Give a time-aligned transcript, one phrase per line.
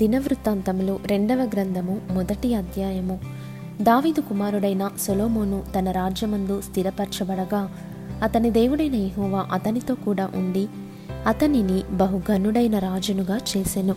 [0.00, 3.20] దినవృత్తాంతములు రెండవ గ్రంథము మొదటి అధ్యాయము.
[3.82, 7.74] దావిదు కుమారుడైన సొలోమోను తన రాజ్యమందు స్థిరపరచబడగా
[8.22, 10.68] అతని దేవుడైన యహోవా అతనితో కూడా ఉండి
[11.26, 13.94] అతనిని బహుఘనుడైన రాజునుగా చేసెను.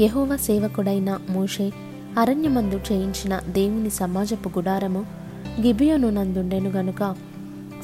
[0.00, 1.72] యహోవ సేవకుడైన మోషే
[2.18, 5.06] అరణ్యమందు చేయించిన దేవుని సమాజపు గుడారము
[5.60, 7.14] గిబియోను నందుండెను గనుక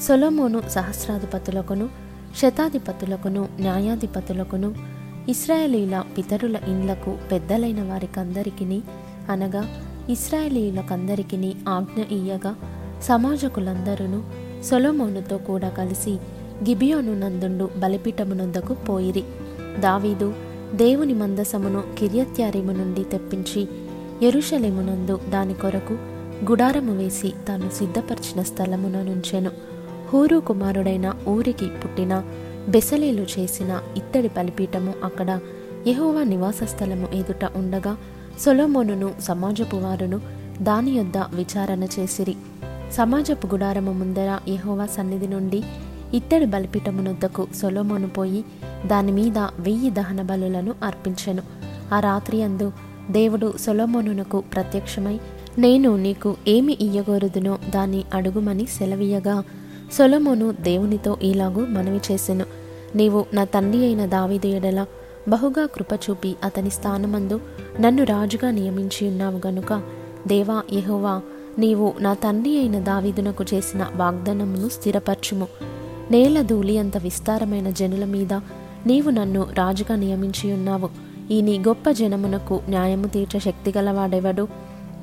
[0.01, 1.89] సొలోమోను సహస్రాధిపతులకును
[2.37, 8.81] శతాధిపతులకును న్యాయాధిపతులకును ఇస్రాయేలీల పితరుల ఇండ్లకు పెద్దలైన వారికందరికిని
[9.29, 9.69] అనగా
[10.09, 12.55] ఇస్రాయేలీలకందరికిని ఆజ్ఞ ఇయ్యగా
[13.01, 14.23] సమాజకులందరూ
[14.63, 16.11] సొలోమోనుతో కూడా కలిసి
[16.69, 19.23] గిబియోను నందుండు బలిపీఠమునొద్దకు పోయిరి.
[19.79, 20.33] దావీదు
[20.73, 23.67] దేవుని మందసమును కిర్యత్యారిము నుండి తెప్పించి
[24.21, 25.93] ఎరుషలేమునందు దాని కొరకు
[26.51, 29.51] గుడారము వేసి తాను సిద్ధపరిచిన స్థలమున నుంచెను.
[30.13, 32.23] హూరు కుమారుడైన ఊరికి పుట్టిన
[32.69, 35.39] బెసలేలు చేసిన ఇత్తడి బలిపీఠము అక్కడ
[35.87, 37.97] యహోవా నివాస స్థలము ఎదుట ఉండగా
[38.39, 40.21] సొలోమోనును సమాజపు వారును
[40.61, 42.35] దాని యొద్ద విచారణ చేసిరి.
[42.91, 45.63] సమాజపు గుడారము ముందర యహోవా సన్నిధి నుండి
[46.13, 48.45] ఇత్తడి బలిపీఠమునొద్దకు సొలోమోను పోయి
[48.85, 51.43] దాని మీద వెయ్యి దహన బలులను అర్పించెను.
[51.93, 52.71] ఆ రాత్రి అందు
[53.11, 55.19] దేవుడు సొలోమోనునకు ప్రత్యక్షమై
[55.57, 59.43] నేను నీకు ఏమి ఇయ్యగోరుదునో దాన్ని అడుగుమని సెలవీయగా
[59.97, 62.45] సొలమోను దేవునితో ఇలాగూ మనవి చేసెను.
[62.95, 64.85] నీవు నా తండ్రి అయిన దావీదు ఎడల
[65.29, 67.39] బహుగా కృపచూపి అతని స్థానమందు
[67.79, 69.81] నన్ను రాజుగా నియమించి ఉన్నావు గనుక
[70.27, 71.21] దేవా యహోవా
[71.59, 75.47] నీవు నా తండ్రి అయిన దావీదునకు చేసిన వాగ్దానమును స్థిరపరచుము.
[76.11, 78.33] నేల ధూళి అంత విస్తారమైన జనుల మీద
[78.87, 80.89] నీవు నన్ను రాజుగా నియమించి ఉన్నావు.
[81.31, 84.47] ఈ నీ గొప్ప జనమునకు న్యాయము తీర్చ శక్తిగలవాడెవడు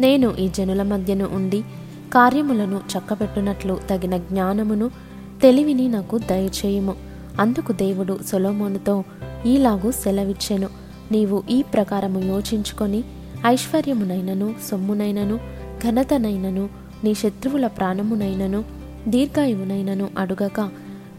[0.00, 1.64] నేను ఈ జనుల మధ్యను ఉండి
[2.12, 4.90] కార్యములను చక్కబెట్టునట్లు తగిన జ్ఞానమును
[5.42, 6.94] తెలివిని నాకు దయచేయుము.
[7.40, 9.04] అందుకు దేవుడు సొలోమోనుతో
[9.46, 10.68] ఈలాగూ సెలవిచ్చెను.
[11.12, 13.04] నీవు ఈ ప్రకారము యోచించుకొని
[13.46, 15.40] ఐశ్వర్యమునైనను సొమ్మునైనను
[15.84, 16.68] ఘనతనైనను
[17.04, 18.64] నీ శత్రువుల ప్రాణమునైనను
[19.08, 20.70] దీర్ఘాయువునైనను అడుగక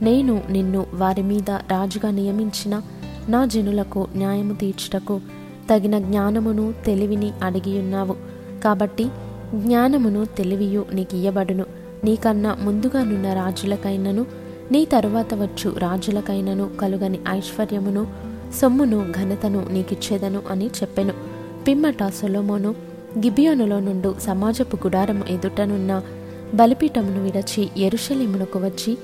[0.01, 2.81] నేను నిన్ను వారి మీద రాజుగా నియమించిన
[3.29, 5.21] నా జనులకు న్యాయము తీర్చుటకు
[5.69, 8.15] తగిన జ్ఞానమును తెలివిని అడిగియున్నావు.
[8.63, 9.09] కాబట్టి
[9.55, 11.65] జ్ఞానమును తెలివియు నీకియ్యబడును.
[12.03, 14.25] నీకన్నా నీకన్నా ముందుగానున్న రాజులకైనను
[14.71, 18.07] నీ తరువాత వచ్చు రాజులకైనను కలుగని ఐశ్వర్యమును
[18.61, 21.13] సొమ్మును ఘనతను నీకిచ్చేదను అని చెప్పెను.
[21.67, 22.69] పిమ్మట సొలోమోను
[23.17, 26.01] గిబియోనులో నుండు సమాజపు గుడారము ఎదుటనున్న
[26.53, 28.97] బలిపీఠమును విడచి ఎరుషలేమునకు వచ్చి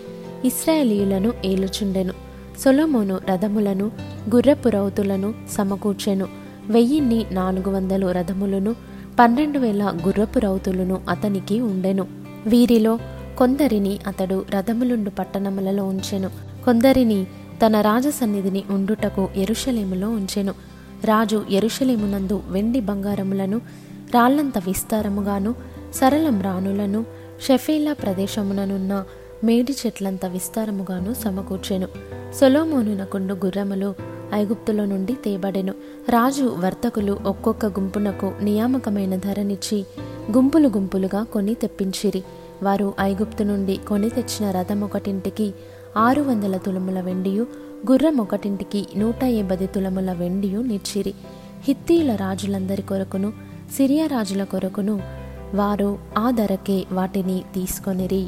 [0.45, 2.13] ఇస్రాయేలీయులను ఏలుచుండెను.
[2.59, 3.91] సొలోమోను రథములను
[4.35, 6.27] గుర్రపు రౌతులను సమకూర్చెను.
[6.69, 8.75] వెయ్యిన్ని నాలుగు వందలు రథములను
[9.19, 12.07] పన్నెండు వేల గుర్రపు రౌతులను అతనికి ఉండెను.
[12.47, 12.99] వీరిలో
[13.37, 16.29] కొందరిని అతడు రథములుండు పట్టణములలో ఉంచెను.
[16.65, 17.27] కొందరిని
[17.65, 20.53] తన రాజసన్నిధిని ఉండుటకు ఎరుషలేములో ఉంచెను.
[21.05, 23.57] రాజు ఎరుషలేమునందు వెండి బంగారములను
[24.13, 25.55] రాళ్ళంత విస్తారముగాను
[25.93, 27.05] సరళం రాణులను
[27.47, 29.03] షెఫేలా ప్రదేశముననున్న
[29.43, 31.87] మేడి చెట్లంత విస్తారముగాను సమకూర్చెను.
[32.33, 33.95] సొలోమోనునకుండు గుర్రములు
[34.33, 35.73] ఐగుప్తులో నుండి తేబడెను.
[36.09, 39.85] రాజు వర్తకులు ఒక్కొక్క గుంపునకు నియామకమైన ధరనిచ్చి
[40.31, 42.23] గుంపులు గుంపులుగా కొని తెప్పించిరి.
[42.63, 45.53] వారు ఐగుప్తు నుండి కొని తెచ్చిన రథం ఒకటింటికి
[45.97, 47.47] ఆరు వందల తులముల వెండియు
[47.91, 51.13] గుర్రం ఒకటింటికి నూట యాభై తులముల వెండియు నిచ్చిరి.
[51.63, 53.33] హిత్తీల రాజులందరి కొరకును
[53.77, 55.01] సిరియా రాజుల కొరకును
[55.55, 58.27] వారు ఆ ధరకే వాటిని తీసుకొనిరి.